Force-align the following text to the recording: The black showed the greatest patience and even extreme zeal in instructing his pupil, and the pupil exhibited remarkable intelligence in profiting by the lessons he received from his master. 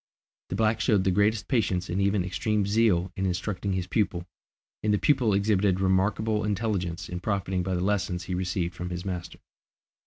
The 0.49 0.55
black 0.55 0.81
showed 0.81 1.03
the 1.03 1.11
greatest 1.11 1.47
patience 1.47 1.87
and 1.87 2.01
even 2.01 2.23
extreme 2.25 2.65
zeal 2.65 3.11
in 3.15 3.27
instructing 3.27 3.73
his 3.73 3.85
pupil, 3.85 4.25
and 4.81 4.91
the 4.91 4.97
pupil 4.97 5.31
exhibited 5.35 5.79
remarkable 5.79 6.43
intelligence 6.43 7.07
in 7.07 7.19
profiting 7.19 7.61
by 7.61 7.75
the 7.75 7.81
lessons 7.81 8.23
he 8.23 8.33
received 8.33 8.73
from 8.73 8.89
his 8.89 9.05
master. 9.05 9.37